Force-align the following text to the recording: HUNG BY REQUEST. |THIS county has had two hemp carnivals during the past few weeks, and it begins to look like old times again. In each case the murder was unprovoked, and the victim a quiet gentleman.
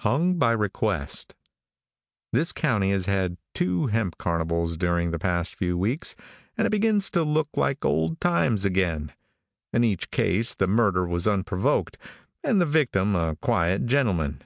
HUNG 0.00 0.38
BY 0.40 0.50
REQUEST. 0.54 1.36
|THIS 2.32 2.50
county 2.50 2.90
has 2.90 3.06
had 3.06 3.36
two 3.54 3.86
hemp 3.86 4.18
carnivals 4.18 4.76
during 4.76 5.12
the 5.12 5.20
past 5.20 5.54
few 5.54 5.78
weeks, 5.78 6.16
and 6.56 6.66
it 6.66 6.70
begins 6.70 7.10
to 7.12 7.22
look 7.22 7.48
like 7.54 7.84
old 7.84 8.20
times 8.20 8.64
again. 8.64 9.12
In 9.72 9.84
each 9.84 10.10
case 10.10 10.52
the 10.52 10.66
murder 10.66 11.06
was 11.06 11.28
unprovoked, 11.28 11.96
and 12.42 12.60
the 12.60 12.66
victim 12.66 13.14
a 13.14 13.36
quiet 13.36 13.86
gentleman. 13.86 14.42